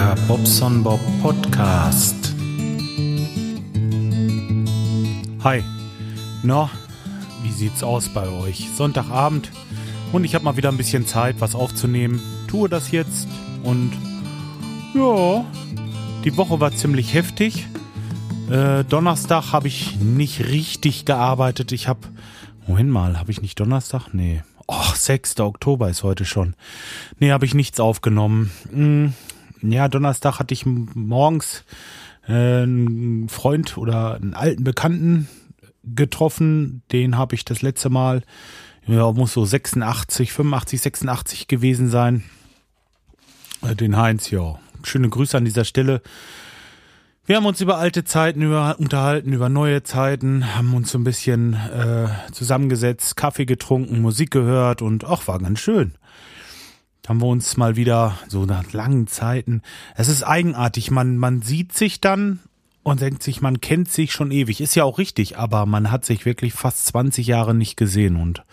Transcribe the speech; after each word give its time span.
Der 0.00 0.16
Bobson 0.26 0.82
Bob 0.82 0.98
Podcast. 1.20 2.34
Hi. 5.44 5.62
Na, 6.42 6.70
wie 7.42 7.50
sieht's 7.50 7.82
aus 7.82 8.08
bei 8.08 8.26
euch? 8.26 8.66
Sonntagabend 8.74 9.52
und 10.12 10.24
ich 10.24 10.34
habe 10.34 10.46
mal 10.46 10.56
wieder 10.56 10.70
ein 10.70 10.78
bisschen 10.78 11.06
Zeit, 11.06 11.36
was 11.40 11.54
aufzunehmen. 11.54 12.18
Tue 12.48 12.70
das 12.70 12.92
jetzt 12.92 13.28
und 13.62 13.92
ja, 14.94 15.44
die 16.24 16.34
Woche 16.38 16.60
war 16.60 16.72
ziemlich 16.72 17.12
heftig. 17.12 17.66
Äh, 18.50 18.84
Donnerstag 18.84 19.52
habe 19.52 19.68
ich 19.68 19.96
nicht 19.96 20.48
richtig 20.48 21.04
gearbeitet. 21.04 21.72
Ich 21.72 21.88
habe, 21.88 22.00
Moment 22.66 22.88
mal, 22.88 23.18
habe 23.18 23.30
ich 23.32 23.42
nicht 23.42 23.60
Donnerstag? 23.60 24.14
Nee. 24.14 24.42
Och, 24.66 24.96
6. 24.96 25.40
Oktober 25.40 25.90
ist 25.90 26.04
heute 26.04 26.24
schon. 26.24 26.54
Nee, 27.18 27.32
habe 27.32 27.44
ich 27.44 27.52
nichts 27.52 27.80
aufgenommen. 27.80 28.50
Ja, 29.62 29.88
Donnerstag 29.88 30.38
hatte 30.38 30.54
ich 30.54 30.64
morgens 30.66 31.64
äh, 32.26 32.62
einen 32.62 33.28
Freund 33.28 33.76
oder 33.76 34.14
einen 34.14 34.34
alten 34.34 34.64
Bekannten 34.64 35.28
getroffen. 35.84 36.82
Den 36.92 37.16
habe 37.16 37.34
ich 37.34 37.44
das 37.44 37.62
letzte 37.62 37.90
Mal, 37.90 38.22
ja, 38.86 39.10
muss 39.12 39.32
so 39.32 39.44
86, 39.44 40.32
85, 40.32 40.80
86 40.80 41.48
gewesen 41.48 41.88
sein. 41.90 42.24
Äh, 43.62 43.74
den 43.74 43.96
Heinz, 43.96 44.30
ja. 44.30 44.58
Schöne 44.82 45.08
Grüße 45.08 45.36
an 45.36 45.44
dieser 45.44 45.64
Stelle. 45.64 46.02
Wir 47.26 47.36
haben 47.36 47.46
uns 47.46 47.60
über 47.60 47.76
alte 47.78 48.02
Zeiten 48.04 48.42
über, 48.42 48.76
unterhalten, 48.78 49.32
über 49.32 49.48
neue 49.48 49.82
Zeiten, 49.82 50.56
haben 50.56 50.74
uns 50.74 50.90
so 50.90 50.98
ein 50.98 51.04
bisschen 51.04 51.54
äh, 51.54 52.08
zusammengesetzt, 52.32 53.16
Kaffee 53.16 53.44
getrunken, 53.44 54.00
Musik 54.00 54.30
gehört 54.30 54.82
und 54.82 55.04
ach, 55.04 55.28
war 55.28 55.38
ganz 55.38 55.60
schön. 55.60 55.94
Haben 57.10 57.22
wir 57.22 57.26
uns 57.26 57.56
mal 57.56 57.74
wieder 57.74 58.16
so 58.28 58.44
nach 58.44 58.72
langen 58.72 59.08
Zeiten. 59.08 59.62
Es 59.96 60.06
ist 60.06 60.22
eigenartig, 60.22 60.92
man, 60.92 61.16
man 61.16 61.42
sieht 61.42 61.72
sich 61.72 62.00
dann 62.00 62.38
und 62.84 63.00
denkt 63.00 63.24
sich, 63.24 63.40
man 63.40 63.60
kennt 63.60 63.90
sich 63.90 64.12
schon 64.12 64.30
ewig. 64.30 64.60
Ist 64.60 64.76
ja 64.76 64.84
auch 64.84 64.98
richtig, 64.98 65.36
aber 65.36 65.66
man 65.66 65.90
hat 65.90 66.04
sich 66.04 66.24
wirklich 66.24 66.52
fast 66.52 66.86
20 66.86 67.26
Jahre 67.26 67.52
nicht 67.52 67.76
gesehen 67.76 68.14
und 68.14 68.44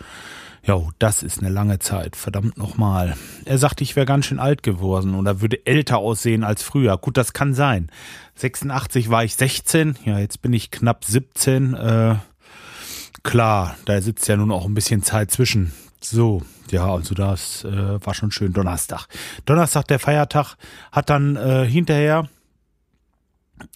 ja, 0.64 0.76
das 0.98 1.22
ist 1.22 1.38
eine 1.38 1.50
lange 1.50 1.78
Zeit, 1.78 2.16
verdammt 2.16 2.58
nochmal. 2.58 3.16
Er 3.44 3.58
sagte, 3.58 3.84
ich 3.84 3.94
wäre 3.94 4.06
ganz 4.06 4.26
schön 4.26 4.40
alt 4.40 4.64
geworden 4.64 5.14
oder 5.14 5.40
würde 5.40 5.64
älter 5.64 5.98
aussehen 5.98 6.42
als 6.42 6.64
früher. 6.64 6.98
Gut, 6.98 7.16
das 7.16 7.32
kann 7.32 7.54
sein. 7.54 7.92
86 8.34 9.08
war 9.08 9.22
ich 9.22 9.36
16, 9.36 9.98
ja, 10.04 10.18
jetzt 10.18 10.42
bin 10.42 10.52
ich 10.52 10.72
knapp 10.72 11.04
17. 11.04 11.74
Äh, 11.74 12.16
klar, 13.22 13.76
da 13.84 14.02
sitzt 14.02 14.26
ja 14.26 14.36
nun 14.36 14.50
auch 14.50 14.64
ein 14.64 14.74
bisschen 14.74 15.04
Zeit 15.04 15.30
zwischen. 15.30 15.72
So, 16.00 16.42
ja, 16.70 16.92
also 16.92 17.14
das 17.14 17.64
äh, 17.64 18.04
war 18.04 18.14
schon 18.14 18.30
schön. 18.30 18.52
Donnerstag. 18.52 19.06
Donnerstag, 19.44 19.88
der 19.88 19.98
Feiertag, 19.98 20.56
hat 20.92 21.10
dann 21.10 21.36
äh, 21.36 21.66
hinterher 21.66 22.28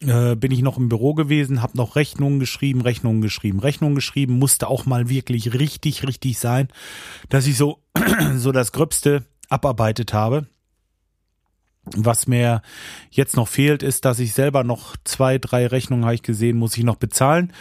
äh, 0.01 0.37
bin 0.37 0.53
ich 0.53 0.63
noch 0.63 0.79
im 0.79 0.89
Büro 0.89 1.15
gewesen, 1.15 1.63
habe 1.63 1.77
noch 1.77 1.97
Rechnungen 1.97 2.39
geschrieben, 2.39 2.81
Rechnungen 2.83 3.21
geschrieben, 3.21 3.59
Rechnungen 3.59 3.95
geschrieben, 3.95 4.39
musste 4.39 4.69
auch 4.69 4.87
mal 4.87 5.09
wirklich 5.09 5.55
richtig, 5.55 6.07
richtig 6.07 6.39
sein, 6.39 6.69
dass 7.29 7.47
ich 7.47 7.57
so, 7.57 7.83
so 8.37 8.53
das 8.53 8.73
Gröbste 8.73 9.25
abarbeitet 9.49 10.13
habe. 10.13 10.47
Was 11.85 12.29
mir 12.29 12.63
jetzt 13.11 13.37
noch 13.37 13.49
fehlt, 13.49 13.83
ist, 13.83 14.05
dass 14.05 14.21
ich 14.21 14.35
selber 14.35 14.63
noch 14.63 14.97
zwei, 15.03 15.39
drei 15.39 15.67
Rechnungen 15.67 16.05
habe 16.05 16.15
ich 16.15 16.23
gesehen, 16.23 16.57
muss 16.57 16.77
ich 16.77 16.85
noch 16.85 16.97
bezahlen. 16.97 17.53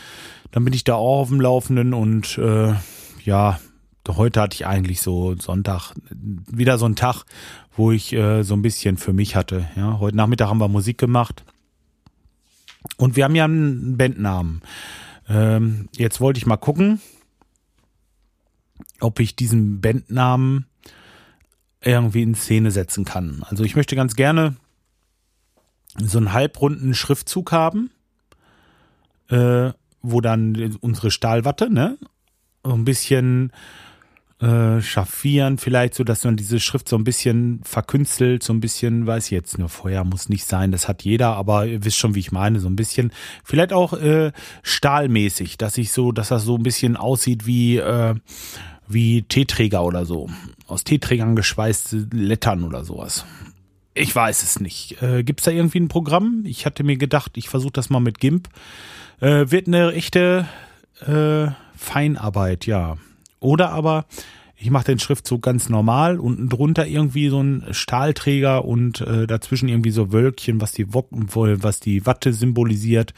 Dann 0.52 0.64
bin 0.64 0.74
ich 0.74 0.84
da 0.84 0.94
auch 0.94 1.22
auf 1.22 1.30
dem 1.30 1.42
Laufenden 1.42 1.96
und 1.96 2.38
äh, 2.38 2.76
ja, 3.24 3.60
heute 4.16 4.42
hatte 4.42 4.56
ich 4.56 4.66
eigentlich 4.66 5.02
so 5.02 5.36
Sonntag 5.38 5.94
wieder 6.10 6.78
so 6.78 6.86
einen 6.86 6.96
Tag, 6.96 7.24
wo 7.76 7.92
ich 7.92 8.14
äh, 8.14 8.44
so 8.44 8.54
ein 8.54 8.62
bisschen 8.62 8.98
für 8.98 9.14
mich 9.14 9.36
hatte. 9.36 9.68
Ja, 9.76 10.00
heute 10.00 10.18
Nachmittag 10.18 10.50
haben 10.50 10.60
wir 10.60 10.68
Musik 10.68 10.98
gemacht 10.98 11.44
und 12.98 13.16
wir 13.16 13.24
haben 13.24 13.36
ja 13.36 13.46
einen 13.46 13.98
Bandnamen. 13.98 14.62
Ähm, 15.30 15.90
jetzt 15.96 16.20
wollte 16.22 16.38
ich 16.38 16.46
mal 16.46 16.58
gucken, 16.58 17.02
ob 19.00 19.20
ich 19.20 19.36
diesen 19.36 19.82
Bandnamen 19.82 20.66
irgendwie 21.82 22.22
in 22.22 22.36
Szene 22.36 22.72
setzen 22.72 23.06
kann. 23.06 23.44
Also 23.50 23.64
ich 23.64 23.76
möchte 23.76 23.96
ganz 23.96 24.16
gerne 24.16 24.56
so 25.98 26.18
einen 26.18 26.34
halbrunden 26.34 26.94
Schriftzug 26.94 27.52
haben, 27.52 27.92
äh, 29.30 29.72
wo 30.02 30.22
dann 30.22 30.78
unsere 30.82 31.12
Stahlwatte, 31.12 31.70
ne, 31.70 31.98
ein 32.64 32.86
bisschen 32.86 33.52
äh, 34.42 34.82
schaffieren, 34.82 35.60
vielleicht 35.60 35.94
so, 35.94 36.04
dass 36.04 36.24
man 36.24 36.36
diese 36.36 36.60
Schrift 36.60 36.90
so 36.90 36.96
ein 36.96 37.04
bisschen 37.04 37.62
verkünstelt, 37.64 38.42
so 38.42 38.54
ein 38.54 38.60
bisschen, 38.60 39.06
weiß 39.06 39.26
ich 39.26 39.32
jetzt 39.32 39.60
nur, 39.60 39.70
Feuer 39.70 40.04
muss 40.04 40.30
nicht 40.30 40.46
sein, 40.46 40.72
das 40.72 40.88
hat 40.88 41.04
jeder, 41.04 41.36
aber 41.36 41.68
ihr 41.68 41.86
wisst 41.86 41.98
schon, 41.98 42.16
wie 42.16 42.22
ich 42.22 42.32
meine, 42.32 42.60
so 42.60 42.68
ein 42.68 42.76
bisschen, 42.76 43.12
vielleicht 43.44 43.72
auch 43.72 43.94
äh, 43.94 44.32
stahlmäßig, 44.64 45.58
dass 45.58 45.78
ich 45.78 45.92
so, 45.92 46.12
dass 46.12 46.30
das 46.30 46.44
so 46.44 46.56
ein 46.56 46.64
bisschen 46.64 46.98
aussieht 46.98 47.46
wie, 47.46 47.78
äh, 47.78 48.16
wie 48.88 49.22
Teeträger 49.22 49.84
oder 49.84 50.06
so. 50.06 50.28
Aus 50.66 50.84
Teeträgern 50.84 51.36
geschweißte 51.36 52.08
Lettern 52.12 52.64
oder 52.64 52.84
sowas. 52.84 53.26
Ich 53.94 54.16
weiß 54.16 54.42
es 54.42 54.60
nicht. 54.60 55.02
Äh, 55.04 55.24
Gibt 55.24 55.42
es 55.42 55.46
da 55.46 55.52
irgendwie 55.52 55.82
ein 55.82 55.88
Programm? 55.88 56.44
Ich 56.46 56.66
hatte 56.66 56.84
mir 56.84 56.98
gedacht, 56.98 57.34
ich 57.36 57.48
versuche 57.48 57.74
das 57.74 57.90
mal 57.90 58.00
mit 58.00 58.20
GIMP. 58.20 58.48
Äh, 59.20 59.52
wird 59.52 59.68
eine 59.68 59.92
echte 59.94 60.48
äh, 61.06 61.52
Feinarbeit, 61.76 62.66
ja. 62.66 62.98
Oder 63.42 63.72
aber 63.72 64.06
ich 64.56 64.70
mache 64.70 64.86
den 64.86 65.00
Schriftzug 65.00 65.42
ganz 65.42 65.70
normal, 65.70 66.20
unten 66.20 66.48
drunter 66.48 66.86
irgendwie 66.86 67.30
so 67.30 67.42
ein 67.42 67.66
Stahlträger 67.72 68.64
und 68.64 69.02
äh, 69.02 69.26
dazwischen 69.26 69.68
irgendwie 69.68 69.90
so 69.90 70.14
Wölkchen, 70.14 70.62
was 70.62 70.72
die 70.72 70.94
was 70.94 71.80
die 71.80 72.06
Watte 72.06 72.32
symbolisiert. 72.32 73.14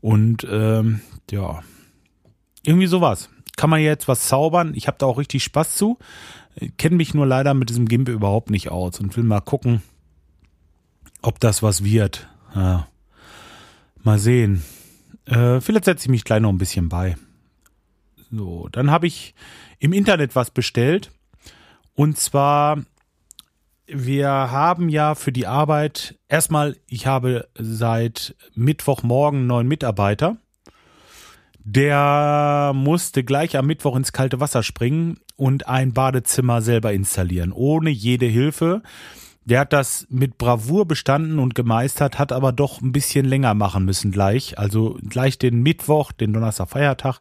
Und 0.00 0.46
ähm, 0.50 1.00
ja, 1.30 1.62
irgendwie 2.64 2.88
sowas. 2.88 3.30
Kann 3.56 3.70
man 3.70 3.80
jetzt 3.80 4.08
was 4.08 4.26
zaubern? 4.26 4.72
Ich 4.74 4.88
habe 4.88 4.96
da 4.98 5.06
auch 5.06 5.18
richtig 5.18 5.44
Spaß 5.44 5.76
zu. 5.76 5.98
Kenne 6.78 6.96
mich 6.96 7.14
nur 7.14 7.26
leider 7.26 7.54
mit 7.54 7.70
diesem 7.70 7.86
Gimp 7.86 8.08
überhaupt 8.08 8.50
nicht 8.50 8.70
aus 8.70 8.98
und 8.98 9.16
will 9.16 9.24
mal 9.24 9.40
gucken, 9.40 9.82
ob 11.22 11.38
das 11.38 11.62
was 11.62 11.84
wird. 11.84 12.28
Ja. 12.56 12.88
Mal 14.02 14.18
sehen. 14.18 14.64
Äh, 15.26 15.60
vielleicht 15.60 15.84
setze 15.84 16.06
ich 16.06 16.10
mich 16.10 16.24
gleich 16.24 16.40
noch 16.40 16.50
ein 16.50 16.58
bisschen 16.58 16.88
bei. 16.88 17.16
So, 18.34 18.68
dann 18.72 18.90
habe 18.90 19.06
ich 19.06 19.34
im 19.78 19.92
Internet 19.92 20.34
was 20.34 20.50
bestellt. 20.50 21.10
Und 21.94 22.16
zwar, 22.16 22.82
wir 23.86 24.28
haben 24.28 24.88
ja 24.88 25.14
für 25.14 25.32
die 25.32 25.46
Arbeit, 25.46 26.18
erstmal, 26.28 26.76
ich 26.86 27.06
habe 27.06 27.46
seit 27.58 28.34
Mittwochmorgen 28.54 29.40
einen 29.40 29.48
neuen 29.48 29.68
Mitarbeiter. 29.68 30.38
Der 31.58 32.72
musste 32.74 33.22
gleich 33.22 33.56
am 33.56 33.66
Mittwoch 33.66 33.96
ins 33.96 34.12
kalte 34.12 34.40
Wasser 34.40 34.62
springen 34.62 35.20
und 35.36 35.68
ein 35.68 35.92
Badezimmer 35.92 36.62
selber 36.62 36.92
installieren, 36.94 37.52
ohne 37.52 37.90
jede 37.90 38.26
Hilfe. 38.26 38.82
Der 39.44 39.60
hat 39.60 39.72
das 39.72 40.06
mit 40.08 40.38
Bravour 40.38 40.86
bestanden 40.86 41.38
und 41.38 41.54
gemeistert, 41.54 42.18
hat 42.18 42.32
aber 42.32 42.52
doch 42.52 42.80
ein 42.80 42.92
bisschen 42.92 43.26
länger 43.26 43.54
machen 43.54 43.84
müssen 43.84 44.12
gleich. 44.12 44.58
Also 44.58 44.98
gleich 45.08 45.38
den 45.38 45.62
Mittwoch, 45.62 46.12
den 46.12 46.32
Donnerstag 46.32 46.70
Feiertag 46.70 47.18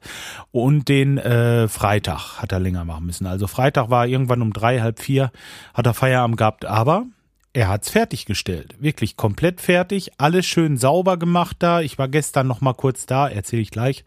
und 0.51 0.87
den 0.87 1.17
äh, 1.17 1.67
Freitag 1.67 2.41
hat 2.41 2.51
er 2.51 2.59
länger 2.59 2.85
machen 2.85 3.05
müssen. 3.05 3.25
Also 3.25 3.47
Freitag 3.47 3.89
war 3.89 4.05
irgendwann 4.05 4.41
um 4.41 4.53
drei, 4.53 4.81
halb 4.81 4.99
vier, 4.99 5.31
hat 5.73 5.87
er 5.87 5.93
Feierabend 5.93 6.37
gehabt, 6.37 6.65
aber 6.65 7.05
er 7.53 7.67
hat's 7.67 7.89
fertiggestellt. 7.89 8.75
Wirklich 8.79 9.17
komplett 9.17 9.59
fertig, 9.59 10.11
alles 10.17 10.45
schön 10.45 10.77
sauber 10.77 11.17
gemacht 11.17 11.57
da. 11.59 11.81
Ich 11.81 11.97
war 11.97 12.07
gestern 12.07 12.47
noch 12.47 12.61
mal 12.61 12.73
kurz 12.73 13.05
da, 13.05 13.27
erzähle 13.27 13.61
ich 13.61 13.71
gleich. 13.71 14.05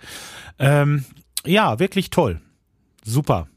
Ähm, 0.59 1.05
ja, 1.45 1.79
wirklich 1.79 2.11
toll. 2.11 2.41
Super. 3.05 3.49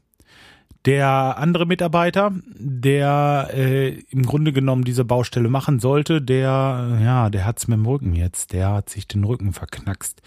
Der 0.84 1.36
andere 1.38 1.66
Mitarbeiter, 1.66 2.32
der 2.56 3.50
äh, 3.52 4.00
im 4.10 4.24
Grunde 4.24 4.52
genommen 4.52 4.84
diese 4.84 5.04
Baustelle 5.04 5.48
machen 5.48 5.80
sollte, 5.80 6.22
der, 6.22 6.98
ja, 7.02 7.30
der 7.30 7.44
hat's 7.44 7.68
mit 7.68 7.78
dem 7.78 7.86
Rücken 7.86 8.14
jetzt. 8.14 8.52
Der 8.52 8.70
hat 8.70 8.88
sich 8.88 9.08
den 9.08 9.24
Rücken 9.24 9.52
verknackst. 9.52 10.22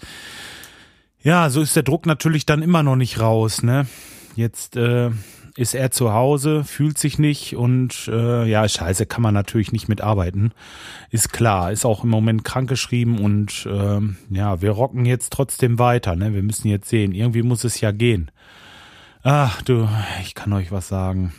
Ja, 1.22 1.50
so 1.50 1.62
ist 1.62 1.76
der 1.76 1.84
Druck 1.84 2.06
natürlich 2.06 2.46
dann 2.46 2.62
immer 2.62 2.82
noch 2.82 2.96
nicht 2.96 3.20
raus, 3.20 3.62
ne? 3.62 3.86
Jetzt 4.34 4.76
äh, 4.76 5.10
ist 5.56 5.74
er 5.74 5.90
zu 5.90 6.12
Hause, 6.12 6.64
fühlt 6.64 6.98
sich 6.98 7.18
nicht 7.18 7.54
und 7.54 8.08
äh, 8.08 8.44
ja, 8.48 8.68
scheiße, 8.68 9.06
kann 9.06 9.22
man 9.22 9.34
natürlich 9.34 9.70
nicht 9.70 9.88
mitarbeiten. 9.88 10.52
Ist 11.10 11.32
klar, 11.32 11.70
ist 11.70 11.84
auch 11.84 12.02
im 12.02 12.10
Moment 12.10 12.44
krankgeschrieben 12.44 13.20
und 13.20 13.66
äh, 13.66 14.00
ja, 14.30 14.62
wir 14.62 14.70
rocken 14.72 15.04
jetzt 15.04 15.32
trotzdem 15.32 15.78
weiter, 15.78 16.16
ne? 16.16 16.34
Wir 16.34 16.42
müssen 16.42 16.68
jetzt 16.68 16.88
sehen, 16.88 17.12
irgendwie 17.12 17.42
muss 17.42 17.64
es 17.64 17.80
ja 17.80 17.92
gehen. 17.92 18.31
Ach 19.22 19.62
du, 19.62 19.88
ich 20.22 20.34
kann 20.34 20.52
euch 20.52 20.72
was 20.72 20.88
sagen. 20.88 21.32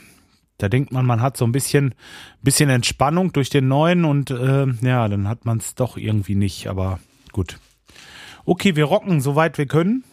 Da 0.57 0.69
denkt 0.69 0.93
man, 0.93 1.05
man 1.05 1.21
hat 1.21 1.35
so 1.35 1.43
ein 1.43 1.51
bisschen, 1.51 1.95
bisschen 2.41 2.69
Entspannung 2.69 3.33
durch 3.33 3.49
den 3.49 3.67
neuen 3.67 4.05
und 4.05 4.31
äh, 4.31 4.65
ja, 4.81 5.07
dann 5.09 5.27
hat 5.27 5.45
man 5.45 5.57
es 5.57 5.75
doch 5.75 5.97
irgendwie 5.97 6.35
nicht, 6.35 6.67
aber 6.67 6.99
gut. 7.33 7.57
Okay, 8.45 8.75
wir 8.75 8.85
rocken, 8.85 9.19
soweit 9.19 9.57
wir 9.57 9.65
können. 9.65 10.05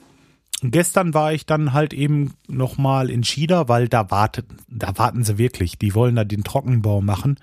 Gestern 0.62 1.14
war 1.14 1.32
ich 1.32 1.46
dann 1.46 1.72
halt 1.72 1.94
eben 1.94 2.34
nochmal 2.48 3.08
in 3.08 3.22
China, 3.22 3.68
weil 3.68 3.88
da 3.88 4.10
wartet, 4.10 4.46
da 4.68 4.98
warten 4.98 5.24
sie 5.24 5.38
wirklich. 5.38 5.78
Die 5.78 5.94
wollen 5.94 6.16
da 6.16 6.24
den 6.24 6.44
Trockenbau 6.44 7.00
machen. 7.00 7.38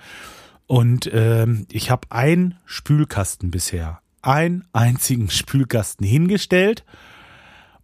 Und 0.67 1.09
ähm, 1.13 1.65
ich 1.71 1.89
habe 1.89 2.11
einen 2.11 2.55
Spülkasten 2.65 3.49
bisher, 3.49 4.01
einen 4.21 4.65
einzigen 4.73 5.29
Spülkasten 5.31 6.05
hingestellt 6.05 6.83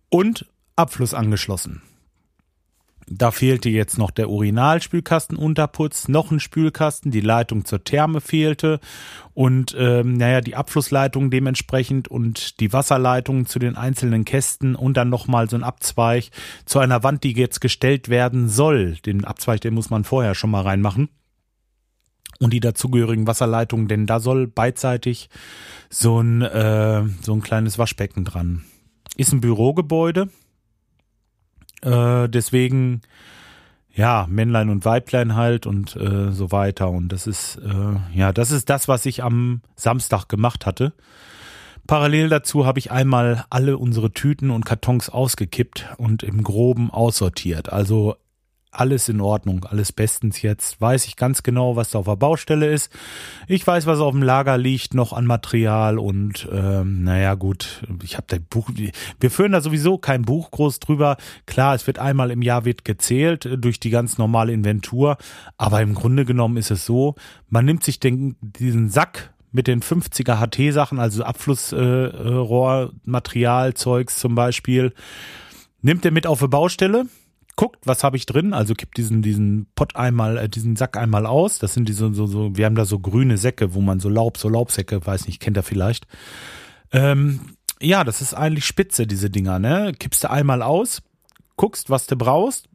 und 0.10 0.46
Abfluss 0.76 1.14
angeschlossen. 1.14 1.82
Da 3.08 3.32
fehlte 3.32 3.70
jetzt 3.70 3.98
noch 3.98 4.12
der 4.12 4.30
Urinalspülkastenunterputz, 4.30 6.08
noch 6.08 6.32
ein 6.32 6.40
Spülkasten, 6.40 7.12
die 7.12 7.22
Leitung 7.22 7.66
zur 7.66 7.84
Therme 7.84 8.22
fehlte 8.22 8.80
und 9.34 9.76
ähm, 9.78 10.14
naja, 10.14 10.42
die 10.42 10.56
Abflussleitung 10.56 11.30
dementsprechend 11.30 12.08
und 12.08 12.60
die 12.60 12.72
Wasserleitung 12.72 13.46
zu 13.46 13.60
den 13.60 13.76
einzelnen 13.76 14.26
Kästen 14.26 14.76
und 14.76 14.96
dann 14.96 15.10
nochmal 15.10 15.50
so 15.50 15.56
ein 15.56 15.64
Abzweig 15.64 16.30
zu 16.66 16.80
einer 16.80 17.04
Wand, 17.04 17.24
die 17.24 17.34
jetzt 17.34 17.62
gestellt 17.62 18.10
werden 18.10 18.48
soll. 18.48 18.98
Den 19.06 19.26
Abzweig, 19.26 19.62
den 19.62 19.74
muss 19.74 19.90
man 19.90 20.04
vorher 20.04 20.36
schon 20.36 20.52
mal 20.52 20.62
reinmachen. 20.62 21.10
Und 22.40 22.52
die 22.52 22.60
dazugehörigen 22.60 23.28
Wasserleitungen, 23.28 23.88
denn 23.88 24.06
da 24.06 24.20
soll 24.20 24.48
beidseitig 24.48 25.30
so 25.90 26.20
ein, 26.20 26.42
äh, 26.42 27.04
so 27.22 27.34
ein 27.34 27.42
kleines 27.42 27.78
Waschbecken 27.78 28.26
dran. 28.26 28.64
Ist 29.16 29.32
ein 29.34 29.42
Bürogebäude, 29.42 30.30
äh, 31.84 32.28
deswegen, 32.30 33.02
ja, 33.94 34.26
Männlein 34.30 34.70
und 34.70 34.86
Weiblein 34.86 35.36
halt 35.36 35.66
und 35.66 35.96
äh, 35.96 36.32
so 36.32 36.52
weiter. 36.52 36.90
Und 36.90 37.10
das 37.10 37.28
ist, 37.28 37.58
äh, 37.58 38.18
ja, 38.18 38.32
das 38.32 38.52
ist 38.52 38.70
das, 38.70 38.88
was 38.88 39.06
ich 39.06 39.24
am 39.24 39.62
Samstag 39.76 40.28
gemacht 40.28 40.66
hatte. 40.66 40.94
Parallel 41.86 42.30
dazu 42.30 42.66
habe 42.66 42.80
ich 42.80 42.92
einmal 42.92 43.46
alle 43.50 43.78
unsere 43.78 44.12
Tüten 44.12 44.52
und 44.52 44.66
Kartons 44.66 45.10
ausgekippt 45.10 45.90
und 45.98 46.24
im 46.24 46.42
Groben 46.44 46.90
aussortiert. 46.90 47.74
Also 47.74 48.16
alles 48.74 49.10
in 49.10 49.22
Ordnung, 49.22 49.66
alles 49.66 49.92
bestens 49.92 50.42
jetzt. 50.42 50.82
Weiß 50.82 51.06
ich 51.06 51.16
ganz 51.16 51.44
genau, 51.44 51.76
was 51.76 51.92
da 51.92 52.00
auf 52.00 52.06
der 52.06 52.16
Baustelle 52.16 52.68
ist. 52.68 52.92
Ich 53.48 53.66
weiß, 53.66 53.86
was 53.86 54.00
auf 54.00 54.12
dem 54.12 54.24
Lager 54.24 54.58
liegt, 54.58 54.94
noch 54.94 55.14
an 55.14 55.26
Material 55.26 56.00
und 56.00 56.48
ähm, 56.52 57.04
naja 57.04 57.36
gut, 57.36 57.84
ich 58.04 58.18
habe 58.18 58.28
da 58.28 58.38
Buch. 58.50 58.70
Wir 59.20 59.32
führen 59.32 59.52
da 59.52 59.62
sowieso 59.62 59.98
kein 59.98 60.24
Buch 60.24 60.52
groß 60.52 60.80
drüber. 60.80 61.18
Klar, 61.46 61.76
es 61.76 61.88
wird 61.88 62.00
einmal 62.00 62.32
im 62.32 62.42
Jahr 62.42 62.66
wird 62.66 62.86
gezählt 62.86 63.46
äh, 63.46 63.58
durch 63.58 63.80
die 63.80 63.90
ganz 63.90 64.18
normale 64.18 64.54
Inventur, 64.54 65.18
aber 65.58 65.82
im 65.82 65.94
Grunde 65.94 66.26
genommen 66.26 66.58
ist 66.58 66.72
es 66.72 66.86
so, 66.86 67.16
man 67.50 67.66
nimmt 67.66 67.84
sich 67.84 68.00
den, 68.00 68.36
diesen 68.42 68.90
Sack 68.90 69.34
mit 69.52 69.68
den 69.68 69.82
50er 69.82 70.40
HT-Sachen, 70.40 71.00
also 71.00 71.24
Abflussrohrmaterialzeugs 71.24 74.16
äh, 74.16 74.20
zum 74.20 74.36
Beispiel, 74.36 74.94
nimmt 75.82 76.06
er 76.06 76.12
mit 76.12 76.26
auf 76.26 76.40
die 76.40 76.48
Baustelle 76.48 77.08
guckt, 77.56 77.86
was 77.86 78.04
habe 78.04 78.18
ich 78.18 78.26
drin, 78.26 78.54
also 78.54 78.74
kippt 78.74 78.98
diesen 78.98 79.22
diesen 79.22 79.68
Pott 79.76 79.96
einmal, 79.96 80.38
äh, 80.38 80.50
diesen 80.50 80.76
Sack 80.76 80.98
einmal 80.98 81.26
aus. 81.26 81.60
Das 81.60 81.74
sind 81.74 81.88
diese 81.90 82.14
so 82.14 82.26
so, 82.26 82.56
wir 82.56 82.66
haben 82.66 82.76
da 82.76 82.86
so 82.86 83.00
grüne 83.00 83.38
Säcke, 83.38 83.74
wo 83.74 83.82
man 83.82 84.00
so 84.00 84.10
Laub, 84.10 84.38
so 84.38 84.50
Laubsäcke, 84.50 85.06
weiß 85.06 85.28
nicht, 85.28 85.40
kennt 85.40 85.58
er 85.58 85.64
vielleicht. 85.64 86.08
Ähm, 86.92 87.40
ja, 87.82 88.04
das 88.04 88.22
ist 88.22 88.34
eigentlich 88.34 88.66
spitze 88.66 89.08
diese 89.08 89.30
Dinger, 89.30 89.60
ne? 89.60 89.94
Kippst 89.98 90.24
du 90.24 90.30
einmal 90.30 90.62
aus, 90.62 91.02
guckst, 91.56 91.90
was 91.90 92.08
du 92.08 92.16
brauchst, 92.16 92.70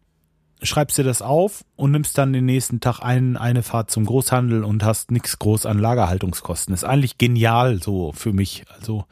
schreibst 0.63 0.99
dir 0.99 1.05
das 1.05 1.23
auf 1.23 1.65
und 1.77 1.93
nimmst 1.93 2.19
dann 2.19 2.33
den 2.33 2.45
nächsten 2.45 2.81
Tag 2.81 3.01
ein, 3.01 3.37
eine 3.37 3.63
Fahrt 3.63 3.91
zum 3.91 4.05
Großhandel 4.05 4.65
und 4.65 4.85
hast 4.85 5.11
nichts 5.11 5.39
groß 5.39 5.67
an 5.67 5.79
Lagerhaltungskosten. 5.79 6.75
Ist 6.75 6.85
eigentlich 6.85 7.19
genial 7.19 7.83
so 7.83 8.13
für 8.13 8.33
mich. 8.33 8.65
Also 8.75 9.05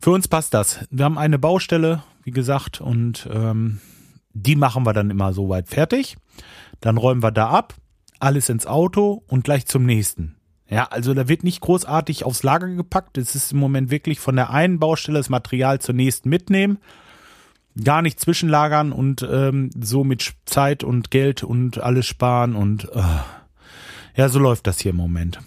für 0.00 0.10
uns 0.10 0.28
passt 0.28 0.54
das. 0.54 0.80
Wir 0.90 1.04
haben 1.04 1.18
eine 1.18 1.38
Baustelle, 1.38 2.02
wie 2.22 2.32
gesagt, 2.32 2.80
und 2.80 3.28
ähm, 3.32 3.80
die 4.34 4.56
machen 4.56 4.84
wir 4.84 4.92
dann 4.92 5.10
immer 5.10 5.32
so 5.32 5.48
weit 5.48 5.68
fertig. 5.68 6.16
Dann 6.80 6.98
räumen 6.98 7.22
wir 7.22 7.30
da 7.30 7.48
ab, 7.48 7.74
alles 8.18 8.48
ins 8.48 8.66
Auto 8.66 9.22
und 9.28 9.44
gleich 9.44 9.66
zum 9.66 9.86
nächsten. 9.86 10.36
Ja, 10.68 10.86
also 10.86 11.14
da 11.14 11.28
wird 11.28 11.44
nicht 11.44 11.60
großartig 11.60 12.24
aufs 12.24 12.42
Lager 12.42 12.68
gepackt. 12.68 13.16
Es 13.16 13.34
ist 13.34 13.52
im 13.52 13.58
Moment 13.58 13.90
wirklich 13.90 14.18
von 14.18 14.36
der 14.36 14.50
einen 14.50 14.78
Baustelle 14.78 15.18
das 15.18 15.28
Material 15.28 15.80
zur 15.80 15.94
nächsten 15.94 16.28
mitnehmen. 16.28 16.78
Gar 17.82 18.02
nicht 18.02 18.20
zwischenlagern 18.20 18.92
und 18.92 19.26
ähm, 19.28 19.70
so 19.78 20.04
mit 20.04 20.34
Zeit 20.46 20.84
und 20.84 21.10
Geld 21.10 21.42
und 21.42 21.78
alles 21.78 22.06
sparen 22.06 22.54
und 22.54 22.84
äh. 22.92 23.02
ja, 24.16 24.28
so 24.28 24.38
läuft 24.38 24.66
das 24.66 24.80
hier 24.80 24.90
im 24.90 24.96
Moment. 24.96 25.40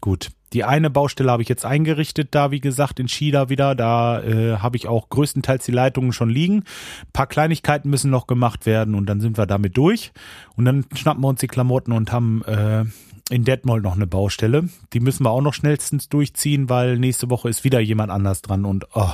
Gut. 0.00 0.30
Die 0.52 0.64
eine 0.64 0.90
Baustelle 0.90 1.30
habe 1.30 1.42
ich 1.42 1.48
jetzt 1.48 1.64
eingerichtet, 1.64 2.28
da 2.30 2.50
wie 2.50 2.60
gesagt 2.60 3.00
in 3.00 3.08
China 3.08 3.48
wieder. 3.48 3.74
Da 3.74 4.22
äh, 4.22 4.56
habe 4.58 4.76
ich 4.76 4.88
auch 4.88 5.08
größtenteils 5.08 5.64
die 5.64 5.72
Leitungen 5.72 6.12
schon 6.12 6.30
liegen. 6.30 6.58
Ein 6.58 7.12
paar 7.12 7.26
Kleinigkeiten 7.26 7.90
müssen 7.90 8.10
noch 8.10 8.26
gemacht 8.26 8.66
werden 8.66 8.94
und 8.94 9.06
dann 9.06 9.20
sind 9.20 9.36
wir 9.36 9.46
damit 9.46 9.76
durch. 9.76 10.12
Und 10.56 10.64
dann 10.64 10.86
schnappen 10.94 11.22
wir 11.22 11.28
uns 11.28 11.40
die 11.40 11.48
Klamotten 11.48 11.92
und 11.92 12.12
haben 12.12 12.42
äh, 12.44 12.84
in 13.30 13.44
Detmold 13.44 13.82
noch 13.82 13.94
eine 13.94 14.06
Baustelle. 14.06 14.68
Die 14.92 15.00
müssen 15.00 15.24
wir 15.24 15.30
auch 15.30 15.42
noch 15.42 15.54
schnellstens 15.54 16.08
durchziehen, 16.08 16.68
weil 16.68 16.98
nächste 16.98 17.30
Woche 17.30 17.48
ist 17.48 17.64
wieder 17.64 17.80
jemand 17.80 18.10
anders 18.10 18.42
dran 18.42 18.64
und 18.64 18.86
oh, 18.94 19.12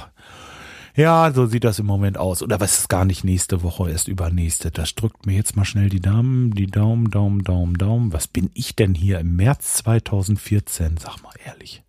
ja, 0.96 1.32
so 1.32 1.46
sieht 1.46 1.64
das 1.64 1.80
im 1.80 1.86
Moment 1.86 2.18
aus. 2.18 2.42
Oder 2.42 2.60
was 2.60 2.78
ist 2.78 2.88
gar 2.88 3.04
nicht 3.04 3.24
nächste 3.24 3.62
Woche, 3.62 3.90
erst 3.90 4.06
übernächste. 4.06 4.70
Das 4.70 4.94
drückt 4.94 5.26
mir 5.26 5.34
jetzt 5.34 5.56
mal 5.56 5.64
schnell 5.64 5.88
die 5.88 6.00
Daumen, 6.00 6.52
die 6.52 6.68
Daumen, 6.68 7.10
Daumen, 7.10 7.42
Daumen, 7.42 7.76
Daumen. 7.76 8.12
Was 8.12 8.28
bin 8.28 8.50
ich 8.54 8.76
denn 8.76 8.94
hier 8.94 9.18
im 9.18 9.34
März 9.34 9.74
2014? 9.74 10.98
Sag 10.98 11.20
mal 11.22 11.34
ehrlich. 11.44 11.82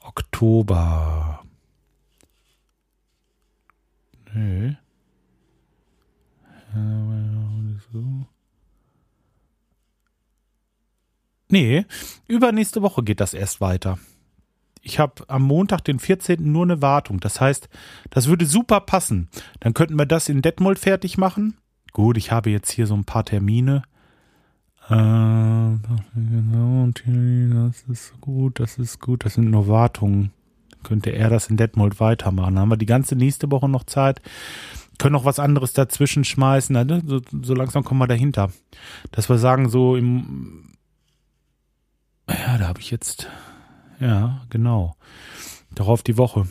Oktober. 0.00 1.42
Nee. 4.34 4.76
Nee, 11.48 11.84
übernächste 12.28 12.80
Woche 12.80 13.02
geht 13.02 13.20
das 13.20 13.34
erst 13.34 13.60
weiter 13.60 13.98
ich 14.82 14.98
habe 14.98 15.24
am 15.28 15.42
Montag, 15.42 15.84
den 15.84 15.98
14. 15.98 16.52
nur 16.52 16.64
eine 16.64 16.82
Wartung. 16.82 17.20
Das 17.20 17.40
heißt, 17.40 17.68
das 18.08 18.28
würde 18.28 18.46
super 18.46 18.80
passen. 18.80 19.28
Dann 19.60 19.74
könnten 19.74 19.96
wir 19.96 20.06
das 20.06 20.28
in 20.28 20.42
Detmold 20.42 20.78
fertig 20.78 21.18
machen. 21.18 21.56
Gut, 21.92 22.16
ich 22.16 22.32
habe 22.32 22.50
jetzt 22.50 22.70
hier 22.70 22.86
so 22.86 22.94
ein 22.94 23.04
paar 23.04 23.24
Termine. 23.24 23.82
Äh, 24.88 25.76
das 27.66 27.82
ist 27.88 28.20
gut, 28.20 28.58
das 28.60 28.78
ist 28.78 29.00
gut. 29.00 29.24
Das 29.24 29.34
sind 29.34 29.50
nur 29.50 29.68
Wartungen. 29.68 30.32
Könnte 30.82 31.10
er 31.10 31.28
das 31.28 31.48
in 31.48 31.58
Detmold 31.58 32.00
weitermachen. 32.00 32.54
Dann 32.54 32.62
haben 32.62 32.70
wir 32.70 32.76
die 32.78 32.86
ganze 32.86 33.16
nächste 33.16 33.50
Woche 33.50 33.68
noch 33.68 33.84
Zeit. 33.84 34.22
Können 34.98 35.12
noch 35.12 35.26
was 35.26 35.38
anderes 35.38 35.74
dazwischen 35.74 36.24
schmeißen. 36.24 36.74
Ne? 36.86 37.02
So, 37.06 37.20
so 37.42 37.54
langsam 37.54 37.84
kommen 37.84 38.00
wir 38.00 38.06
dahinter. 38.06 38.50
Dass 39.10 39.28
wir 39.28 39.36
sagen, 39.36 39.68
so 39.68 39.96
im. 39.96 40.72
Ja, 42.28 42.56
da 42.58 42.68
habe 42.68 42.80
ich 42.80 42.90
jetzt 42.90 43.28
ja, 44.00 44.42
genau. 44.50 44.96
Darauf 45.74 46.02
die 46.02 46.16
Woche. 46.18 46.46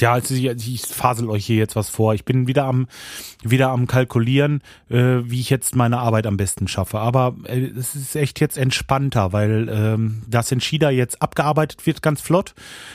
Ja, 0.00 0.12
also 0.12 0.34
ich, 0.34 0.44
ich 0.44 0.82
fasel 0.82 1.28
euch 1.30 1.46
hier 1.46 1.56
jetzt 1.56 1.76
was 1.76 1.88
vor. 1.88 2.14
Ich 2.14 2.24
bin 2.24 2.46
wieder 2.46 2.64
am 2.64 2.86
wieder 3.42 3.70
am 3.70 3.86
kalkulieren, 3.86 4.60
äh, 4.90 5.20
wie 5.24 5.40
ich 5.40 5.50
jetzt 5.50 5.76
meine 5.76 5.98
Arbeit 5.98 6.26
am 6.26 6.36
besten 6.36 6.68
schaffe. 6.68 6.98
Aber 6.98 7.36
äh, 7.44 7.60
es 7.60 7.94
ist 7.94 8.16
echt 8.16 8.40
jetzt 8.40 8.58
entspannter, 8.58 9.32
weil 9.32 9.68
ähm, 9.70 10.22
das 10.28 10.52
in 10.52 10.60
China 10.60 10.90
jetzt 10.90 11.22
abgearbeitet 11.22 11.86
wird 11.86 12.02
ganz 12.02 12.20
flott. 12.20 12.54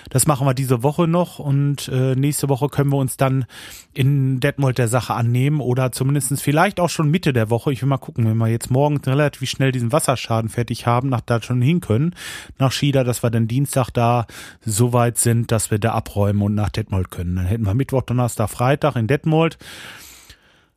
Das 0.10 0.28
machen 0.28 0.46
wir 0.46 0.54
diese 0.54 0.84
Woche 0.84 1.08
noch 1.08 1.40
und 1.40 1.88
äh, 1.88 2.16
nächste 2.16 2.50
Woche 2.50 2.68
können 2.68 2.92
wir 2.92 2.98
uns 2.98 3.18
dann 3.18 3.46
in 3.94 4.40
Detmold 4.40 4.78
der 4.78 4.88
Sache 4.88 5.14
annehmen 5.14 5.60
oder 5.60 5.92
zumindestens 5.92 6.42
vielleicht 6.42 6.80
auch 6.80 6.90
schon 6.90 7.10
Mitte 7.10 7.34
der 7.34 7.50
Woche. 7.50 7.74
Ich 7.74 7.82
will 7.82 7.90
mal 7.90 7.98
gucken, 7.98 8.26
wenn 8.26 8.38
wir 8.38 8.48
jetzt 8.48 8.72
morgen 8.72 8.98
relativ 8.98 9.50
schnell 9.50 9.72
diesen 9.72 9.92
Wasserschaden 9.92 10.50
fertig 10.50 10.86
haben, 10.86 11.10
nach 11.10 11.22
da 11.22 11.42
schon 11.42 11.62
hin 11.62 11.82
können, 11.82 12.16
nach 12.58 12.72
China, 12.72 13.04
dass 13.04 13.24
wir 13.24 13.30
dann 13.30 13.48
Dienstag 13.48 13.90
da 13.92 14.28
so 14.64 14.94
weit 14.94 15.18
sind, 15.18 15.52
dass 15.52 15.72
wir 15.72 15.80
da 15.80 15.94
abräumen 15.94 16.42
und 16.42 16.56
nach 16.56 16.70
Detmold 16.70 16.91
Detmold 16.92 17.10
können. 17.10 17.36
Dann 17.38 17.46
hätten 17.46 17.66
wir 17.66 17.74
Mittwoch, 17.74 18.04
Donnerstag, 18.04 18.50
Freitag 18.50 18.96
in 18.96 19.08
Detmold. 19.08 19.58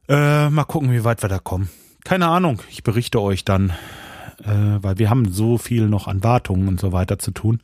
Äh, 0.08 0.48
mal 0.48 0.64
gucken, 0.64 0.92
wie 0.92 1.04
weit 1.04 1.22
wir 1.22 1.28
da 1.28 1.38
kommen. 1.38 1.68
Keine 2.04 2.28
Ahnung, 2.28 2.60
ich 2.70 2.82
berichte 2.84 3.20
euch 3.20 3.44
dann, 3.44 3.70
äh, 4.44 4.78
weil 4.80 4.98
wir 4.98 5.10
haben 5.10 5.32
so 5.32 5.58
viel 5.58 5.88
noch 5.88 6.06
an 6.06 6.22
Wartungen 6.22 6.68
und 6.68 6.78
so 6.78 6.92
weiter 6.92 7.18
zu 7.18 7.32
tun. 7.32 7.60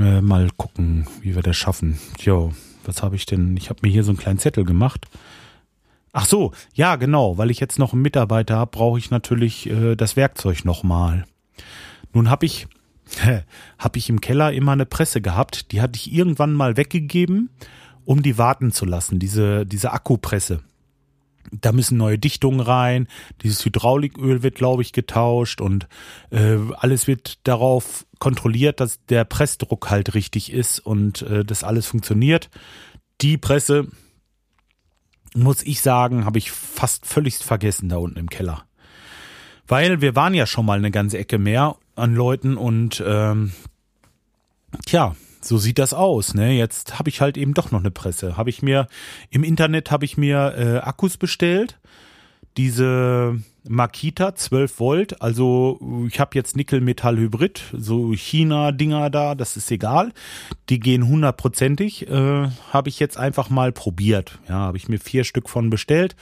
Äh, 0.00 0.22
mal 0.22 0.48
gucken, 0.56 1.06
wie 1.20 1.34
wir 1.34 1.42
das 1.42 1.56
schaffen. 1.56 1.98
Jo, 2.18 2.52
was 2.84 3.02
habe 3.02 3.14
ich 3.14 3.26
denn? 3.26 3.56
Ich 3.56 3.68
habe 3.70 3.80
mir 3.82 3.90
hier 3.90 4.02
so 4.02 4.10
einen 4.10 4.18
kleinen 4.18 4.38
Zettel 4.38 4.64
gemacht. 4.64 5.06
Ach 6.14 6.26
so, 6.26 6.52
ja, 6.74 6.96
genau, 6.96 7.38
weil 7.38 7.50
ich 7.50 7.60
jetzt 7.60 7.78
noch 7.78 7.92
einen 7.92 8.02
Mitarbeiter 8.02 8.56
habe, 8.56 8.70
brauche 8.70 8.98
ich 8.98 9.10
natürlich 9.10 9.68
äh, 9.68 9.94
das 9.94 10.16
Werkzeug 10.16 10.64
nochmal. 10.64 11.26
Nun 12.12 12.28
habe 12.28 12.46
ich 12.46 12.66
habe 13.78 13.98
ich 13.98 14.08
im 14.08 14.20
Keller 14.20 14.52
immer 14.52 14.72
eine 14.72 14.86
Presse 14.86 15.20
gehabt. 15.20 15.72
Die 15.72 15.80
hatte 15.80 15.96
ich 15.96 16.12
irgendwann 16.12 16.54
mal 16.54 16.76
weggegeben, 16.76 17.50
um 18.04 18.22
die 18.22 18.38
warten 18.38 18.72
zu 18.72 18.84
lassen. 18.84 19.18
Diese, 19.18 19.66
diese 19.66 19.92
Akkupresse. 19.92 20.60
Da 21.50 21.72
müssen 21.72 21.98
neue 21.98 22.18
Dichtungen 22.18 22.60
rein. 22.60 23.08
Dieses 23.42 23.64
Hydrauliköl 23.64 24.42
wird, 24.42 24.54
glaube 24.54 24.82
ich, 24.82 24.92
getauscht 24.92 25.60
und 25.60 25.88
äh, 26.30 26.56
alles 26.78 27.06
wird 27.06 27.46
darauf 27.46 28.06
kontrolliert, 28.18 28.80
dass 28.80 29.04
der 29.06 29.24
Pressdruck 29.24 29.90
halt 29.90 30.14
richtig 30.14 30.52
ist 30.52 30.78
und 30.78 31.22
äh, 31.22 31.44
das 31.44 31.64
alles 31.64 31.86
funktioniert. 31.86 32.48
Die 33.20 33.36
Presse, 33.36 33.88
muss 35.34 35.62
ich 35.62 35.80
sagen, 35.80 36.24
habe 36.24 36.38
ich 36.38 36.50
fast 36.50 37.06
völlig 37.06 37.36
vergessen 37.36 37.88
da 37.88 37.96
unten 37.96 38.18
im 38.18 38.30
Keller 38.30 38.64
Weil 39.66 40.00
wir 40.00 40.14
waren 40.14 40.34
ja 40.34 40.46
schon 40.46 40.66
mal 40.66 40.78
eine 40.78 40.90
ganze 40.90 41.18
Ecke 41.18 41.38
mehr 41.38 41.76
an 41.96 42.14
Leuten 42.14 42.56
und 42.56 43.02
ähm, 43.06 43.52
tja, 44.86 45.14
so 45.40 45.58
sieht 45.58 45.78
das 45.78 45.92
aus. 45.92 46.34
Ne? 46.34 46.52
Jetzt 46.52 46.98
habe 46.98 47.10
ich 47.10 47.20
halt 47.20 47.36
eben 47.36 47.54
doch 47.54 47.70
noch 47.70 47.80
eine 47.80 47.90
Presse. 47.90 48.36
Habe 48.36 48.50
ich 48.50 48.62
mir 48.62 48.86
im 49.30 49.44
Internet 49.44 49.90
habe 49.90 50.04
ich 50.04 50.16
mir 50.16 50.54
äh, 50.56 50.78
Akkus 50.78 51.16
bestellt. 51.16 51.78
Diese 52.56 53.40
Makita 53.66 54.34
12 54.34 54.78
Volt, 54.78 55.22
also 55.22 56.04
ich 56.06 56.20
habe 56.20 56.32
jetzt 56.34 56.54
Nickel-Metall-Hybrid, 56.54 57.62
so 57.72 58.12
China-Dinger 58.12 59.08
da, 59.08 59.34
das 59.34 59.56
ist 59.56 59.70
egal. 59.70 60.12
Die 60.68 60.78
gehen 60.78 61.08
hundertprozentig, 61.08 62.08
äh, 62.10 62.48
habe 62.72 62.88
ich 62.88 62.98
jetzt 62.98 63.16
einfach 63.16 63.48
mal 63.48 63.72
probiert. 63.72 64.38
Ja, 64.48 64.56
habe 64.56 64.76
ich 64.76 64.88
mir 64.88 64.98
vier 64.98 65.24
Stück 65.24 65.48
von 65.48 65.70
bestellt. 65.70 66.14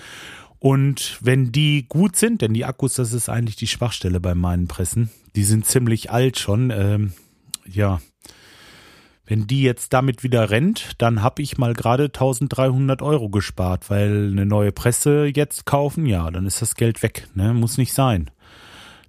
Und 0.61 1.19
wenn 1.23 1.50
die 1.50 1.87
gut 1.89 2.15
sind, 2.17 2.43
denn 2.43 2.53
die 2.53 2.67
Akkus, 2.67 2.95
das 2.95 3.12
ist 3.12 3.29
eigentlich 3.29 3.57
die 3.57 3.67
Schwachstelle 3.67 4.21
bei 4.21 4.35
meinen 4.35 4.69
Pressen, 4.69 5.11
die 5.37 5.44
sind 5.44 5.66
ziemlich 5.66 6.10
alt 6.10 6.38
schon, 6.38 6.70
ähm, 6.70 7.12
ja, 7.66 8.00
wenn 9.30 9.46
die 9.46 9.62
jetzt 9.62 9.92
damit 9.92 10.25
wieder 10.25 10.50
rennt, 10.50 10.90
dann 10.99 11.22
habe 11.22 11.40
ich 11.40 11.56
mal 11.56 11.72
gerade 11.72 12.06
1300 12.06 13.00
Euro 13.00 13.28
gespart, 13.28 13.88
weil 13.88 14.30
eine 14.32 14.44
neue 14.44 14.72
Presse 14.72 15.26
jetzt 15.26 15.66
kaufen, 15.66 16.04
ja, 16.04 16.28
dann 16.32 16.46
ist 16.46 16.60
das 16.62 16.75
Geld 16.75 17.02
weg, 17.04 17.28
ne? 17.34 17.54
muss 17.54 17.78
nicht 17.78 17.92
sein. 17.92 18.30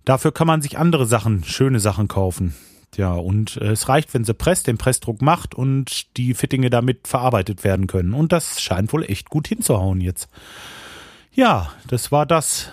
Dafür 0.05 0.31
kann 0.31 0.45
man 0.45 0.61
sich 0.61 0.77
andere 0.77 1.07
Sachen, 1.07 1.43
schöne 1.43 1.79
Sachen 1.79 2.07
kaufen. 2.07 2.53
Ja, 2.97 3.13
und 3.13 3.57
äh, 3.57 3.71
es 3.71 3.89
reicht, 3.89 4.13
wenn 4.13 4.23
sie 4.23 4.35
presst, 4.35 4.67
den 4.67 4.77
Pressdruck 4.77 5.21
macht 5.21 5.55
und 5.55 6.17
die 6.17 6.33
Fittinge 6.35 6.69
damit 6.69 7.07
verarbeitet 7.07 7.63
werden 7.63 7.87
können. 7.87 8.13
Und 8.13 8.31
das 8.31 8.61
scheint 8.61 8.93
wohl 8.93 9.03
echt 9.03 9.29
gut 9.29 9.47
hinzuhauen 9.47 10.01
jetzt. 10.01 10.29
Ja, 11.33 11.71
das 11.87 12.11
war 12.11 12.25
das 12.25 12.71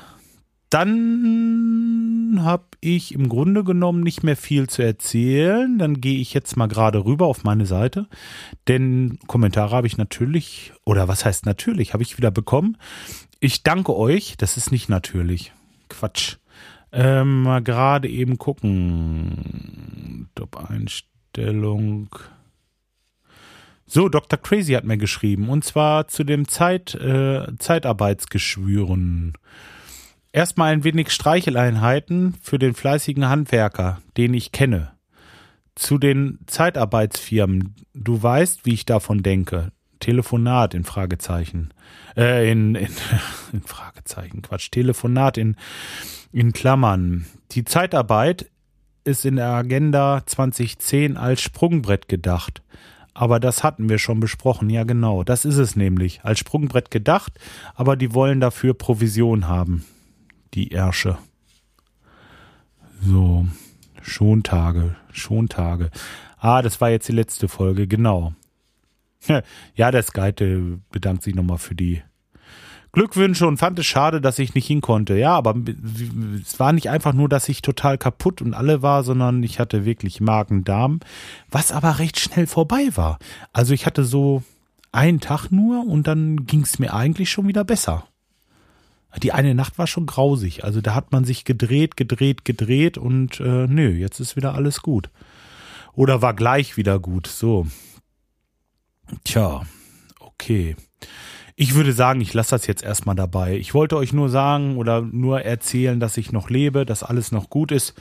dann 0.71 2.41
habe 2.43 2.65
ich 2.81 3.15
im 3.15 3.29
Grunde 3.29 3.65
genommen 3.65 4.03
nicht 4.03 4.23
mehr 4.23 4.37
viel 4.37 4.69
zu 4.69 4.83
erzählen. 4.83 5.79
Dann 5.79 6.01
gehe 6.01 6.21
ich 6.21 6.35
jetzt 6.35 6.57
mal 6.57 6.67
gerade 6.67 7.05
rüber 7.05 7.27
auf 7.27 7.45
meine 7.45 7.67
Seite. 7.67 8.07
Denn 8.67 9.19
Kommentare 9.27 9.75
habe 9.75 9.87
ich 9.87 9.97
natürlich, 9.97 10.73
oder 10.85 11.09
was 11.09 11.25
heißt 11.25 11.47
natürlich, 11.47 11.95
habe 11.95 12.03
ich 12.03 12.19
wieder 12.19 12.31
bekommen. 12.31 12.77
Ich 13.41 13.63
danke 13.63 13.97
euch. 13.97 14.37
Das 14.37 14.57
ist 14.57 14.71
nicht 14.71 14.89
natürlich. 14.89 15.53
Quatsch. 15.89 16.37
Ähm, 16.93 17.43
mal 17.43 17.63
gerade 17.63 18.09
eben 18.09 18.39
gucken. 18.39 20.29
Top-Einstellung. 20.35 22.09
So, 23.87 24.11
Dr. 24.11 24.39
Crazy 24.39 24.75
hat 24.75 24.85
mir 24.85 24.99
geschrieben. 24.99 25.49
Und 25.49 25.65
zwar 25.65 26.09
zu 26.09 26.25
dem 26.25 26.47
Zeit, 26.47 26.95
äh, 26.95 27.47
Zeitarbeitsgeschwüren. 27.59 29.33
Erstmal 30.33 30.73
ein 30.73 30.85
wenig 30.85 31.11
Streicheleinheiten 31.11 32.35
für 32.43 32.59
den 32.59 32.75
fleißigen 32.75 33.29
Handwerker, 33.29 34.03
den 34.17 34.35
ich 34.35 34.53
kenne. 34.53 34.93
Zu 35.75 35.97
den 35.97 36.41
Zeitarbeitsfirmen. 36.47 37.75
Du 37.95 38.23
weißt, 38.23 38.67
wie 38.67 38.75
ich 38.75 38.85
davon 38.85 39.23
denke. 39.23 39.73
Telefonat 40.01 40.75
in 40.75 40.85
Fragezeichen. 40.85 41.73
Äh, 42.17 42.51
in, 42.51 42.75
in, 42.75 42.89
in 43.53 43.63
Fragezeichen, 43.63 44.43
Quatsch. 44.43 44.71
Telefonat 44.71 45.39
in, 45.39 45.57
in 46.31 46.53
Klammern. 46.53 47.27
Die 47.53 47.65
Zeitarbeit 47.65 48.51
ist 49.05 49.25
in 49.25 49.37
der 49.37 49.49
Agenda 49.49 50.23
2010 50.27 51.17
als 51.17 51.41
Sprungbrett 51.41 52.09
gedacht. 52.09 52.63
Aber 53.15 53.41
das 53.41 53.65
hatten 53.65 53.89
wir 53.89 53.99
schon 53.99 54.21
besprochen. 54.21 54.69
Ja, 54.69 54.85
genau. 54.85 55.25
Das 55.25 55.47
ist 55.47 55.57
es 55.57 55.75
nämlich. 55.75 56.21
Als 56.23 56.39
Sprungbrett 56.39 56.91
gedacht, 56.91 57.33
aber 57.75 57.97
die 57.97 58.13
wollen 58.13 58.41
dafür 58.41 58.75
Provision 58.75 59.49
haben 59.49 59.85
die 60.55 60.73
Ärsche. 60.73 61.19
So, 63.03 63.47
Schontage, 64.03 64.97
Schontage. 65.13 65.91
Ah, 66.39 66.63
das 66.63 66.81
war 66.81 66.91
jetzt 66.91 67.09
die 67.09 67.13
letzte 67.13 67.49
Folge, 67.49 67.87
genau. 67.87 68.35
Ja, 69.75 69.91
der 69.91 70.03
Skyte 70.03 70.81
bedankt 70.91 71.23
sich 71.23 71.35
nochmal 71.35 71.59
für 71.59 71.75
die 71.75 72.03
Glückwünsche 72.93 73.47
und 73.47 73.59
fand 73.59 73.79
es 73.79 73.87
schade, 73.87 74.21
dass 74.21 74.39
ich 74.39 74.55
nicht 74.55 74.67
hin 74.67 74.81
konnte. 74.81 75.17
Ja, 75.17 75.35
aber 75.35 75.55
es 76.41 76.59
war 76.59 76.73
nicht 76.73 76.89
einfach 76.89 77.13
nur, 77.13 77.29
dass 77.29 77.49
ich 77.49 77.61
total 77.61 77.99
kaputt 77.99 78.41
und 78.41 78.55
alle 78.55 78.83
war, 78.83 79.05
sondern 79.05 79.43
ich 79.43 79.61
hatte 79.61 79.85
wirklich 79.85 80.21
Magen-Darm, 80.21 81.01
was 81.51 81.71
aber 81.71 81.99
recht 81.99 82.19
schnell 82.19 82.47
vorbei 82.47 82.89
war. 82.95 83.19
Also 83.53 83.75
ich 83.75 83.85
hatte 83.85 84.05
so 84.05 84.43
einen 84.91 85.21
Tag 85.21 85.51
nur 85.51 85.87
und 85.87 86.07
dann 86.07 86.47
ging 86.47 86.63
es 86.63 86.79
mir 86.79 86.95
eigentlich 86.95 87.31
schon 87.31 87.47
wieder 87.47 87.65
besser. 87.65 88.05
Die 89.23 89.33
eine 89.33 89.55
Nacht 89.55 89.79
war 89.79 89.87
schon 89.87 90.07
grausig. 90.07 90.65
Also 90.65 90.81
da 90.81 90.95
hat 90.95 91.13
man 91.13 91.25
sich 91.25 91.45
gedreht, 91.45 91.97
gedreht, 91.97 92.45
gedreht 92.45 92.99
und 92.99 93.41
äh, 93.41 93.67
nö, 93.67 93.91
jetzt 93.91 94.21
ist 94.21 94.37
wieder 94.37 94.55
alles 94.55 94.83
gut. 94.83 95.11
Oder 95.95 96.23
war 96.23 96.35
gleich 96.35 96.77
wieder 96.77 96.99
gut. 97.01 97.27
So. 97.27 97.67
Tja, 99.25 99.63
okay. 100.21 100.77
Ich 101.57 101.75
würde 101.75 101.93
sagen, 101.93 102.21
ich 102.21 102.35
lasse 102.35 102.51
das 102.51 102.69
jetzt 102.69 102.85
erstmal 102.85 103.17
dabei. 103.17 103.57
Ich 103.57 103.75
wollte 103.75 103.97
euch 103.97 104.13
nur 104.13 104.29
sagen 104.29 104.77
oder 104.77 105.03
nur 105.03 105.43
erzählen, 105.43 105.99
dass 105.99 106.17
ich 106.17 106.31
noch 106.31 106.51
lebe, 106.51 106.87
dass 106.87 107.03
alles 107.03 107.33
noch 107.33 107.51
gut 107.51 107.73
ist. 107.73 107.95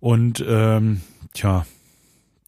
Und 0.00 0.44
ähm, 0.44 1.00
tja, 1.32 1.64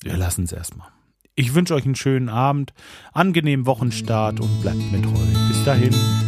wir 0.02 0.16
lassen 0.16 0.44
es 0.44 0.52
erstmal. 0.52 0.88
Ich 1.36 1.54
wünsche 1.54 1.74
euch 1.74 1.84
einen 1.84 1.94
schönen 1.94 2.28
Abend, 2.28 2.72
angenehmen 3.12 3.66
Wochenstart 3.66 4.40
und 4.40 4.60
bleibt 4.62 4.90
mir 4.90 5.02
treu. 5.02 5.20
Bis 5.48 5.64
dahin. 5.64 6.25